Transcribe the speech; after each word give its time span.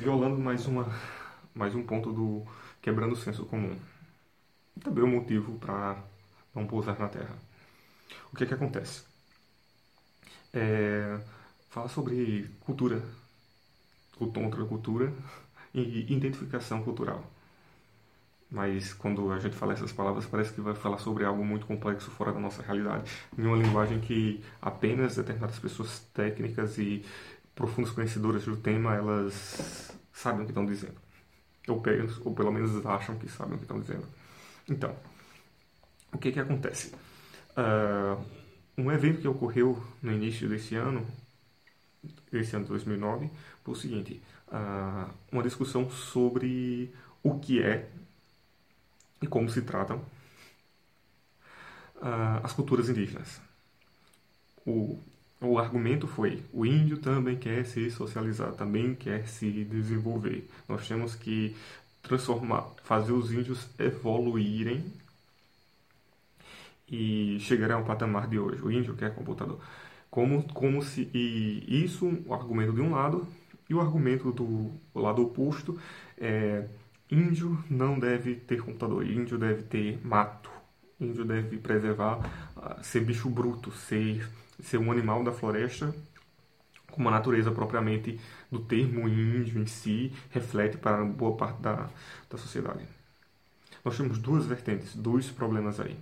violando 0.00 0.38
mais 0.38 0.66
uma 0.66 0.90
mais 1.54 1.74
um 1.74 1.82
ponto 1.82 2.10
do 2.10 2.46
quebrando 2.80 3.12
o 3.12 3.16
senso 3.16 3.44
comum. 3.44 3.76
Também 4.82 5.04
o 5.04 5.06
um 5.06 5.10
motivo 5.10 5.58
para 5.58 6.02
não 6.54 6.66
pousar 6.66 6.98
na 6.98 7.06
Terra. 7.06 7.36
O 8.32 8.36
que 8.36 8.44
é 8.44 8.46
que 8.46 8.54
acontece? 8.54 9.02
É, 10.54 11.20
fala 11.68 11.88
sobre 11.88 12.48
cultura, 12.60 13.02
cultura 14.16 15.12
e 15.74 16.10
identificação 16.10 16.82
cultural. 16.82 17.22
Mas 18.50 18.94
quando 18.94 19.30
a 19.30 19.38
gente 19.38 19.54
fala 19.54 19.74
essas 19.74 19.92
palavras, 19.92 20.24
parece 20.24 20.52
que 20.52 20.60
vai 20.60 20.74
falar 20.74 20.98
sobre 20.98 21.24
algo 21.24 21.44
muito 21.44 21.66
complexo 21.66 22.10
fora 22.10 22.32
da 22.32 22.40
nossa 22.40 22.62
realidade, 22.62 23.12
em 23.38 23.44
uma 23.44 23.56
linguagem 23.56 24.00
que 24.00 24.42
apenas 24.60 25.14
determinadas 25.14 25.58
pessoas 25.58 26.00
técnicas 26.12 26.78
e 26.78 27.04
profundas 27.60 27.92
conhecedoras 27.92 28.46
do 28.46 28.56
tema, 28.56 28.94
elas 28.94 29.92
sabem 30.14 30.40
o 30.40 30.44
que 30.44 30.50
estão 30.50 30.64
dizendo. 30.64 30.96
Ou, 31.68 31.82
ou 32.24 32.34
pelo 32.34 32.50
menos 32.50 32.84
acham 32.86 33.18
que 33.18 33.28
sabem 33.28 33.54
o 33.54 33.58
que 33.58 33.64
estão 33.64 33.78
dizendo. 33.78 34.06
Então, 34.66 34.96
o 36.10 36.16
que 36.16 36.32
que 36.32 36.40
acontece? 36.40 36.94
Uh, 37.50 38.24
um 38.78 38.90
evento 38.90 39.20
que 39.20 39.28
ocorreu 39.28 39.80
no 40.02 40.10
início 40.10 40.48
desse 40.48 40.74
ano, 40.74 41.06
esse 42.32 42.56
ano 42.56 42.64
de 42.64 42.70
2009, 42.70 43.30
foi 43.62 43.74
o 43.74 43.76
seguinte: 43.76 44.22
uh, 44.48 45.12
uma 45.30 45.42
discussão 45.42 45.90
sobre 45.90 46.94
o 47.22 47.38
que 47.38 47.62
é 47.62 47.90
e 49.20 49.26
como 49.26 49.50
se 49.50 49.60
tratam 49.60 49.98
uh, 51.96 52.40
as 52.42 52.54
culturas 52.54 52.88
indígenas. 52.88 53.38
O, 54.66 54.98
o 55.40 55.58
argumento 55.58 56.06
foi: 56.06 56.42
o 56.52 56.66
índio 56.66 56.98
também 56.98 57.36
quer 57.36 57.64
se 57.64 57.90
socializar, 57.90 58.52
também 58.52 58.94
quer 58.94 59.26
se 59.28 59.64
desenvolver. 59.64 60.48
Nós 60.68 60.86
temos 60.86 61.14
que 61.14 61.56
transformar, 62.02 62.66
fazer 62.82 63.12
os 63.12 63.32
índios 63.32 63.68
evoluírem 63.78 64.84
e 66.88 67.38
chegarem 67.40 67.76
ao 67.76 67.84
patamar 67.84 68.26
de 68.28 68.38
hoje. 68.38 68.62
O 68.62 68.70
índio 68.70 68.94
quer 68.94 69.14
computador. 69.14 69.60
Como, 70.10 70.42
como 70.52 70.82
se 70.82 71.08
e 71.14 71.84
isso 71.84 72.06
o 72.26 72.34
argumento 72.34 72.72
de 72.72 72.80
um 72.80 72.92
lado 72.92 73.26
e 73.68 73.74
o 73.74 73.80
argumento 73.80 74.32
do 74.32 74.72
lado 74.94 75.22
oposto 75.22 75.78
é 76.18 76.66
Índio 77.10 77.58
não 77.68 77.98
deve 77.98 78.36
ter 78.36 78.62
computador, 78.62 79.04
índio 79.04 79.36
deve 79.36 79.62
ter 79.64 79.98
mato, 80.06 80.48
índio 81.00 81.24
deve 81.24 81.58
preservar, 81.58 82.20
uh, 82.56 82.84
ser 82.84 83.00
bicho 83.00 83.28
bruto, 83.28 83.72
ser, 83.72 84.28
ser 84.62 84.78
um 84.78 84.90
animal 84.90 85.22
da 85.22 85.32
floresta, 85.32 85.94
como 86.90 87.08
a 87.08 87.12
natureza 87.12 87.50
propriamente 87.50 88.20
do 88.50 88.58
termo 88.60 89.08
índio 89.08 89.62
em 89.62 89.66
si 89.66 90.12
reflete 90.30 90.76
para 90.76 91.04
boa 91.04 91.36
parte 91.36 91.60
da, 91.60 91.88
da 92.28 92.38
sociedade. 92.38 92.84
Nós 93.84 93.96
temos 93.96 94.18
duas 94.18 94.44
vertentes, 94.44 94.94
dois 94.94 95.28
problemas 95.28 95.80
aí. 95.80 95.96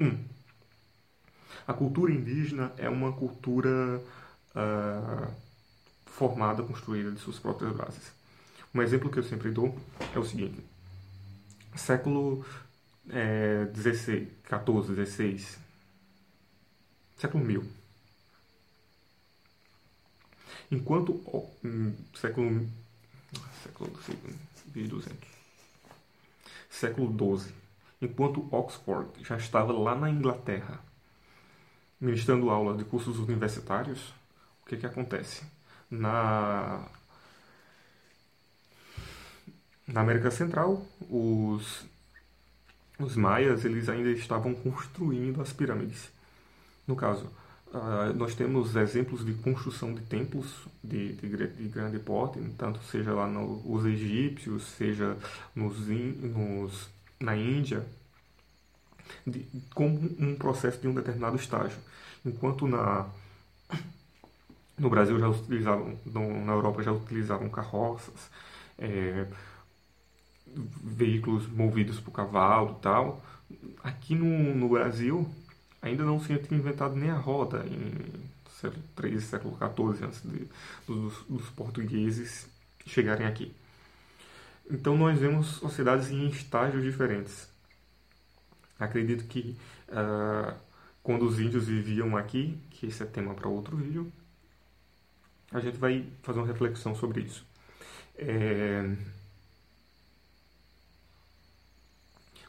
Um, 0.00 0.18
a 1.66 1.72
cultura 1.72 2.12
indígena 2.12 2.72
é 2.76 2.88
uma 2.88 3.12
cultura 3.12 4.02
uh, 4.54 5.32
formada, 6.06 6.62
construída 6.62 7.10
de 7.10 7.20
suas 7.20 7.38
próprias 7.38 7.72
bases. 7.74 8.12
Um 8.74 8.82
exemplo 8.82 9.10
que 9.10 9.18
eu 9.18 9.22
sempre 9.22 9.50
dou 9.50 9.78
é 10.14 10.18
o 10.18 10.24
seguinte: 10.24 10.58
século 11.74 12.44
é, 13.10 13.66
16, 13.66 14.28
14, 14.44 14.94
16, 14.94 15.58
século 17.22 17.44
1000. 17.44 17.64
Enquanto 20.72 21.12
um, 21.62 21.94
século 22.16 22.68
século 23.62 23.92
1200, 24.74 25.28
século 26.68 27.12
12, 27.12 27.54
enquanto 28.00 28.48
Oxford 28.52 29.22
já 29.22 29.36
estava 29.36 29.72
lá 29.72 29.94
na 29.94 30.10
Inglaterra 30.10 30.80
ministrando 32.00 32.50
aula 32.50 32.76
de 32.76 32.84
cursos 32.84 33.16
universitários, 33.20 34.12
o 34.62 34.66
que 34.66 34.76
que 34.76 34.86
acontece? 34.86 35.44
Na 35.88 36.88
na 39.86 40.00
América 40.00 40.30
Central, 40.30 40.84
os, 41.08 41.84
os 42.98 43.14
maias 43.14 43.64
eles 43.64 43.88
ainda 43.88 44.10
estavam 44.10 44.54
construindo 44.54 45.40
as 45.40 45.52
pirâmides. 45.52 46.10
No 46.86 46.96
caso, 46.96 47.26
uh, 47.68 48.12
nós 48.14 48.34
temos 48.34 48.74
exemplos 48.76 49.24
de 49.24 49.34
construção 49.34 49.94
de 49.94 50.02
templos 50.02 50.66
de, 50.82 51.12
de, 51.14 51.46
de 51.48 51.68
grande 51.68 51.98
porte, 51.98 52.40
tanto 52.58 52.82
seja 52.84 53.12
lá 53.12 53.26
nos 53.28 53.84
egípcios, 53.86 54.64
seja 54.64 55.16
nos, 55.54 55.86
nos, 55.86 56.90
na 57.20 57.36
Índia, 57.36 57.86
de, 59.26 59.46
como 59.74 59.98
um 60.18 60.34
processo 60.36 60.80
de 60.80 60.88
um 60.88 60.94
determinado 60.94 61.36
estágio. 61.36 61.78
Enquanto 62.24 62.66
na, 62.66 63.08
no 64.78 64.90
Brasil 64.90 65.18
já 65.18 65.28
utilizavam, 65.28 65.96
na 66.04 66.52
Europa 66.52 66.82
já 66.82 66.92
utilizavam 66.92 67.48
carroças, 67.48 68.30
é, 68.78 69.26
veículos 70.82 71.46
movidos 71.46 72.00
por 72.00 72.10
cavalo 72.10 72.74
tal. 72.82 73.22
Aqui 73.82 74.14
no, 74.14 74.54
no 74.54 74.68
Brasil 74.68 75.28
ainda 75.82 76.04
não 76.04 76.18
se 76.20 76.36
tinha 76.38 76.58
inventado 76.58 76.96
nem 76.96 77.10
a 77.10 77.16
roda 77.16 77.66
em 77.66 78.30
século 78.48 78.82
XIII, 78.98 79.20
século 79.20 79.58
XIV, 79.58 80.06
antes 80.06 80.22
de, 80.22 80.48
dos, 80.86 81.14
dos 81.28 81.50
portugueses 81.50 82.48
chegarem 82.86 83.26
aqui. 83.26 83.52
Então 84.70 84.96
nós 84.96 85.18
vemos 85.18 85.48
sociedades 85.48 86.10
em 86.10 86.28
estágios 86.28 86.82
diferentes. 86.82 87.48
Acredito 88.78 89.24
que 89.24 89.56
uh, 89.88 90.54
quando 91.02 91.26
os 91.26 91.38
índios 91.38 91.66
viviam 91.66 92.16
aqui, 92.16 92.56
que 92.70 92.86
esse 92.86 93.02
é 93.02 93.06
tema 93.06 93.34
para 93.34 93.48
outro 93.48 93.76
vídeo, 93.76 94.10
a 95.50 95.60
gente 95.60 95.76
vai 95.76 96.06
fazer 96.22 96.38
uma 96.38 96.46
reflexão 96.46 96.94
sobre 96.94 97.20
isso. 97.20 97.44
É, 98.16 98.96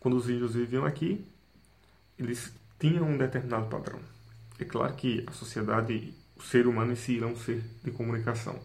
Quando 0.00 0.16
os 0.16 0.30
índios 0.30 0.54
viviam 0.54 0.86
aqui, 0.86 1.22
eles 2.18 2.50
tinham 2.80 3.06
um 3.06 3.16
determinado 3.16 3.66
padrão. 3.66 4.00
É 4.58 4.64
claro 4.64 4.94
que 4.94 5.24
a 5.28 5.32
sociedade, 5.32 6.12
o 6.36 6.42
ser 6.42 6.66
humano 6.66 6.92
em 6.92 6.96
si 6.96 7.12
irão 7.12 7.36
ser 7.36 7.62
de 7.84 7.92
comunicação. 7.92 8.58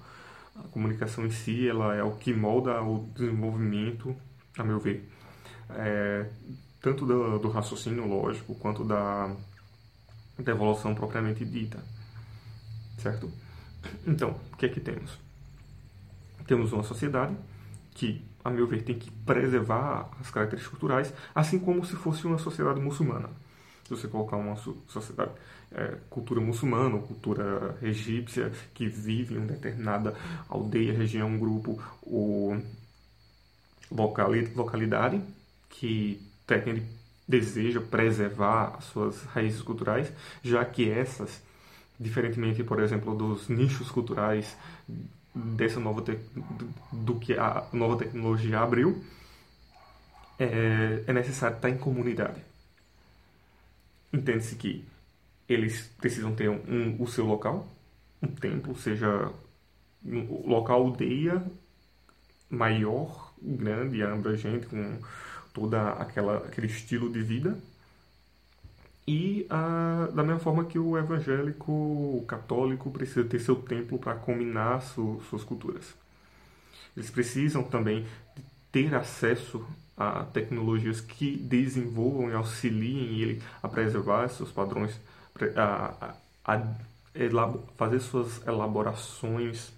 A 0.56 0.64
comunicação 0.70 1.26
em 1.26 1.32
si, 1.32 1.68
ela 1.68 1.94
é 1.94 2.02
o 2.02 2.16
que 2.16 2.34
molda 2.34 2.82
o 2.82 3.08
desenvolvimento, 3.14 4.16
a 4.58 4.64
meu 4.64 4.80
ver, 4.80 5.08
é, 5.70 6.28
tanto 6.82 7.06
do, 7.06 7.38
do, 7.38 7.50
raciocínio 7.50 8.08
lógico 8.08 8.56
quanto 8.56 8.84
da, 8.84 9.36
da 10.40 10.52
evolução 10.52 10.96
propriamente 10.96 11.44
dita, 11.44 11.78
certo? 12.98 13.30
Então, 14.08 14.40
o 14.54 14.58
que 14.58 14.66
é 14.66 14.70
que 14.70 14.80
temos? 14.80 15.20
Temos 16.48 16.72
uma 16.72 16.84
sociedade 16.84 17.36
que 17.92 18.24
a 18.46 18.52
meu 18.52 18.68
ver, 18.68 18.84
tem 18.84 18.98
que 18.98 19.10
preservar 19.10 20.08
as 20.22 20.30
características 20.30 20.80
culturais, 20.80 21.14
assim 21.34 21.58
como 21.58 21.84
se 21.84 21.96
fosse 21.96 22.28
uma 22.28 22.38
sociedade 22.38 22.80
muçulmana. 22.80 23.28
Se 23.86 23.92
você 23.92 24.08
colocar 24.08 24.38
uma 24.38 24.56
sociedade, 24.88 25.32
é, 25.72 25.96
cultura 26.10 26.42
muçulmana 26.42 26.98
cultura 27.00 27.78
egípcia, 27.84 28.52
que 28.74 28.88
vive 28.88 29.36
em 29.36 29.38
uma 29.38 29.48
determinada 29.48 30.16
aldeia, 30.50 30.92
região, 30.92 31.38
grupo 31.38 31.80
ou 32.02 32.60
localidade, 33.92 35.22
que 35.70 36.20
pretende, 36.48 36.84
deseja 37.28 37.80
preservar 37.80 38.76
as 38.78 38.86
suas 38.86 39.22
raízes 39.26 39.62
culturais, 39.62 40.12
já 40.44 40.66
que 40.66 40.90
essas, 40.90 41.42
diferentemente, 42.00 42.64
por 42.64 42.80
exemplo, 42.80 43.16
dos 43.16 43.48
nichos 43.48 43.92
culturais 43.92 44.56
dessa 45.34 45.80
nova 45.80 46.04
do 46.92 47.20
que 47.20 47.34
a 47.34 47.68
nova 47.72 47.98
tecnologia 47.98 48.60
abriu, 48.60 49.04
é, 50.40 51.04
é 51.06 51.14
necessário 51.14 51.58
estar 51.58 51.70
em 51.70 51.78
comunidade. 51.78 52.55
Entende-se 54.16 54.56
que 54.56 54.86
eles 55.48 55.92
precisam 55.98 56.34
ter 56.34 56.50
um, 56.50 56.62
um, 56.68 57.02
o 57.02 57.08
seu 57.08 57.26
local, 57.26 57.68
um 58.22 58.28
templo, 58.28 58.76
seja 58.76 59.32
um 60.04 60.48
local 60.48 60.84
aldeia 60.84 61.44
maior, 62.50 63.34
grande, 63.42 64.02
abrangente, 64.02 64.68
com 64.68 65.00
toda 65.54 65.90
aquela 65.94 66.38
aquele 66.38 66.68
estilo 66.68 67.12
de 67.12 67.22
vida 67.22 67.58
e 69.08 69.46
ah, 69.50 70.10
da 70.14 70.24
mesma 70.24 70.40
forma 70.40 70.66
que 70.66 70.80
o 70.80 70.98
evangélico, 70.98 71.72
o 71.72 72.26
católico 72.28 72.90
precisa 72.90 73.24
ter 73.24 73.40
seu 73.40 73.56
templo 73.56 74.00
para 74.00 74.16
combinar 74.16 74.82
su, 74.82 75.22
suas 75.30 75.44
culturas. 75.44 75.94
Eles 76.98 77.10
precisam 77.12 77.64
também 77.64 78.06
ter 78.72 78.96
acesso 78.96 79.66
a 79.98 80.26
tecnologias 80.26 81.00
que 81.00 81.38
desenvolvam 81.38 82.30
e 82.30 82.34
auxiliem 82.34 83.20
ele 83.20 83.42
a 83.64 83.68
preservar 83.68 84.28
seus 84.28 84.52
padrões, 84.52 85.00
a, 85.56 86.16
a, 86.44 86.54
a 86.54 87.54
fazer 87.78 88.00
suas 88.02 88.46
elaborações 88.46 89.72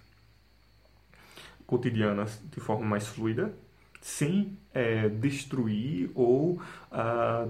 cotidianas 1.67 2.39
de 2.51 2.59
forma 2.59 2.85
mais 2.85 3.07
fluida, 3.07 3.53
sem 4.01 4.57
é, 4.73 5.09
destruir 5.09 6.09
ou 6.15 6.61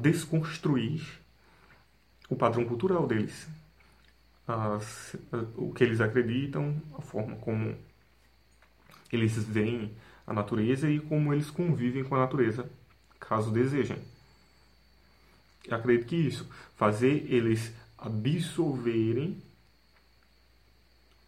desconstruir 0.01 1.01
o 2.29 2.35
padrão 2.35 2.65
cultural 2.65 3.07
deles, 3.07 3.47
As, 4.47 5.15
o 5.55 5.73
que 5.73 5.83
eles 5.83 6.01
acreditam, 6.01 6.81
a 6.97 7.01
forma 7.01 7.35
como 7.37 7.75
eles 9.11 9.37
veem 9.43 9.91
a 10.27 10.33
natureza 10.33 10.89
e 10.89 10.99
como 10.99 11.33
eles 11.33 11.49
convivem 11.49 12.03
com 12.03 12.15
a 12.15 12.19
natureza, 12.19 12.69
caso 13.19 13.49
desejem. 13.49 13.97
Eu 15.65 15.77
acredito 15.77 16.07
que 16.07 16.15
isso, 16.15 16.47
fazer 16.75 17.25
eles 17.29 17.73
absorverem 17.97 19.41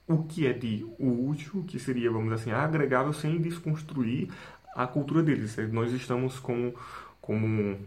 o 0.08 0.24
que 0.24 0.46
é 0.46 0.54
de 0.54 0.86
útil, 1.00 1.64
que 1.68 1.80
seria, 1.80 2.12
vamos 2.12 2.30
dizer 2.30 2.42
assim, 2.42 2.52
agregável 2.52 3.14
sem 3.14 3.40
desconstruir 3.40 4.30
a 4.76 4.86
cultura 4.86 5.24
deles. 5.24 5.56
Nós 5.72 5.92
estamos 5.94 6.40
com 6.40 6.74
como 7.22 7.78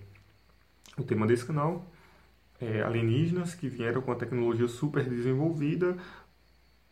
o 0.96 1.02
tema 1.02 1.26
desse 1.26 1.44
canal 1.44 1.84
é, 2.60 2.82
alienígenas 2.82 3.54
que 3.54 3.68
vieram 3.68 4.00
com 4.00 4.12
a 4.12 4.16
tecnologia 4.16 4.68
super 4.68 5.02
desenvolvida 5.08 5.96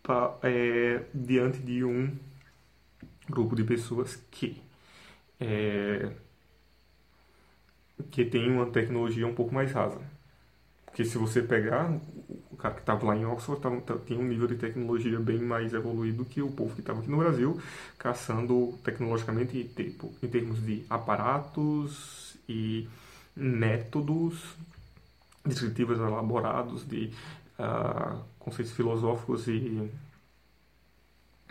pra, 0.02 0.36
é, 0.42 1.04
diante 1.14 1.58
de 1.58 1.84
um 1.84 2.12
grupo 3.30 3.56
de 3.56 3.64
pessoas 3.64 4.16
que 4.30 4.60
é, 5.40 6.10
que 8.10 8.24
tem 8.24 8.50
uma 8.50 8.66
tecnologia 8.66 9.26
um 9.26 9.34
pouco 9.34 9.54
mais 9.54 9.72
rasa. 9.72 10.00
Porque 10.86 11.04
se 11.04 11.16
você 11.16 11.40
pegar 11.40 11.90
o 12.50 12.56
cara 12.56 12.74
que 12.74 12.80
estava 12.80 13.06
lá 13.06 13.16
em 13.16 13.24
Oxford, 13.24 13.62
tava, 13.62 14.00
tinha 14.04 14.18
um 14.18 14.24
nível 14.24 14.46
de 14.46 14.56
tecnologia 14.56 15.18
bem 15.20 15.38
mais 15.38 15.72
evoluído 15.72 16.18
do 16.18 16.24
que 16.24 16.42
o 16.42 16.50
povo 16.50 16.74
que 16.74 16.80
estava 16.80 16.98
aqui 16.98 17.08
no 17.08 17.18
Brasil, 17.18 17.60
caçando 17.96 18.74
tecnologicamente 18.84 19.64
tipo, 19.64 20.12
em 20.22 20.28
termos 20.28 20.60
de 20.64 20.84
aparatos 20.90 22.36
e 22.48 22.88
métodos 23.36 24.56
descritivos 25.46 25.98
elaborados, 25.98 26.86
de 26.86 27.12
uh, 27.58 28.20
conceitos 28.38 28.72
filosóficos 28.74 29.46
e, 29.46 29.88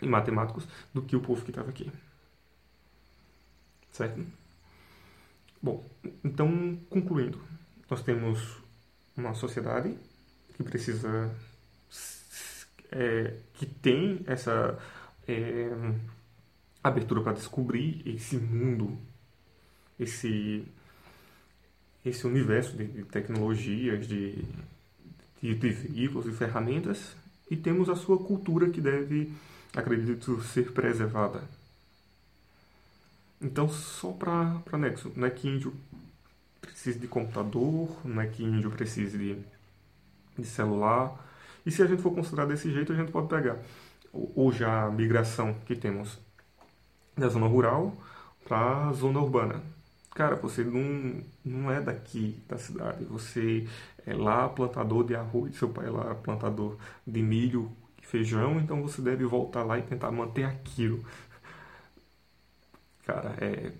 e 0.02 0.08
matemáticos 0.08 0.66
do 0.92 1.02
que 1.02 1.16
o 1.16 1.20
povo 1.20 1.42
que 1.42 1.50
estava 1.50 1.70
aqui. 1.70 1.90
Certo? 3.92 4.24
Bom, 5.62 5.84
então, 6.24 6.78
concluindo, 6.88 7.40
nós 7.88 8.02
temos 8.02 8.58
uma 9.16 9.34
sociedade 9.34 9.94
que 10.54 10.62
precisa, 10.62 11.34
é, 12.90 13.36
que 13.54 13.66
tem 13.66 14.22
essa 14.26 14.78
é, 15.28 15.70
abertura 16.82 17.22
para 17.22 17.32
descobrir 17.32 18.02
esse 18.06 18.36
mundo, 18.36 18.98
esse, 19.98 20.64
esse 22.04 22.26
universo 22.26 22.76
de, 22.76 22.86
de 22.86 23.02
tecnologias, 23.04 24.06
de, 24.06 24.44
de, 25.42 25.54
de 25.54 25.70
veículos 25.70 26.26
e 26.26 26.32
ferramentas, 26.32 27.14
e 27.50 27.56
temos 27.56 27.88
a 27.88 27.96
sua 27.96 28.16
cultura 28.18 28.70
que 28.70 28.80
deve, 28.80 29.32
acredito, 29.74 30.42
ser 30.42 30.72
preservada 30.72 31.42
então, 33.40 33.68
só 33.70 34.12
para 34.12 34.76
nexo, 34.78 35.10
não 35.16 35.26
é 35.26 35.30
que 35.30 35.48
índio 35.48 35.72
precise 36.60 36.98
de 36.98 37.08
computador, 37.08 37.88
não 38.04 38.20
é 38.20 38.26
que 38.26 38.44
índio 38.44 38.70
precise 38.70 39.16
de, 39.16 39.38
de 40.38 40.46
celular. 40.46 41.14
E 41.64 41.70
se 41.70 41.82
a 41.82 41.86
gente 41.86 42.02
for 42.02 42.14
considerar 42.14 42.46
desse 42.46 42.70
jeito, 42.70 42.92
a 42.92 42.96
gente 42.96 43.10
pode 43.10 43.28
pegar 43.28 43.56
ou 44.12 44.52
já 44.52 44.86
a 44.86 44.90
migração 44.90 45.54
que 45.66 45.74
temos 45.74 46.18
da 47.16 47.28
zona 47.28 47.46
rural 47.46 47.96
para 48.46 48.88
a 48.88 48.92
zona 48.92 49.20
urbana. 49.20 49.62
Cara, 50.14 50.36
você 50.36 50.62
não, 50.64 51.22
não 51.44 51.70
é 51.70 51.80
daqui 51.80 52.42
da 52.48 52.58
cidade, 52.58 53.04
você 53.04 53.66
é 54.06 54.12
lá 54.12 54.48
plantador 54.48 55.04
de 55.04 55.14
arroz, 55.14 55.56
seu 55.56 55.68
pai 55.68 55.86
é 55.86 55.90
lá 55.90 56.14
plantador 56.16 56.76
de 57.06 57.22
milho 57.22 57.70
feijão, 58.10 58.60
então 58.60 58.82
você 58.82 59.00
deve 59.00 59.24
voltar 59.24 59.64
lá 59.64 59.78
e 59.78 59.82
tentar 59.82 60.10
manter 60.10 60.44
aquilo 60.44 61.04
cara, 63.04 63.34
é. 63.40 63.72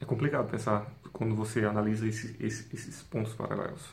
É 0.00 0.04
complicado 0.04 0.48
pensar 0.48 0.86
quando 1.12 1.34
você 1.34 1.64
analisa 1.64 2.06
esse, 2.06 2.36
esse, 2.40 2.74
esses 2.74 3.02
pontos 3.02 3.34
paralelos. 3.34 3.92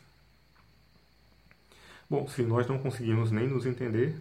Bom, 2.08 2.28
se 2.28 2.44
nós 2.44 2.68
não 2.68 2.78
conseguimos 2.78 3.32
nem 3.32 3.48
nos 3.48 3.66
entender 3.66 4.16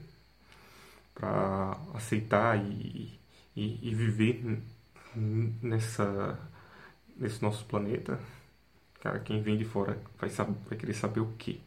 para 1.15 1.79
aceitar 1.93 2.57
e, 2.59 3.19
e, 3.55 3.91
e, 3.91 3.95
viver 3.95 4.63
nessa, 5.63 6.39
nesse 7.17 7.43
nosso 7.43 7.65
planeta, 7.67 8.19
cara, 9.01 9.21
quem 9.21 9.43
vem 9.43 9.59
de 9.59 9.65
fora 9.65 9.99
vai, 10.19 10.31
saber, 10.31 10.55
vai 10.69 10.79
querer 10.79 10.95
saber 10.95 11.21
o 11.21 11.33
quê? 11.39 11.61